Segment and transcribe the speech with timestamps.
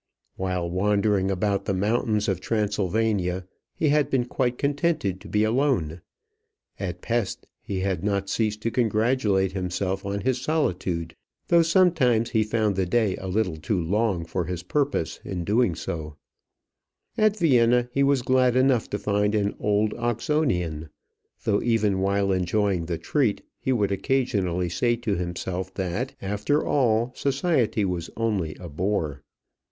[0.35, 6.01] While wandering about the mountains of Transylvania, he had been quite contented to be alone:
[6.79, 11.15] at Pesth he had not ceased to congratulate himself on his solitude,
[11.49, 15.75] though sometimes he found the day a little too long for his purpose in doing
[15.75, 16.15] so;
[17.15, 20.89] at Vienna he was glad enough to find an old Oxonian;
[21.43, 27.11] though, even while enjoying the treat, he would occasionally say to himself that, after all,
[27.15, 29.21] society was only a bore.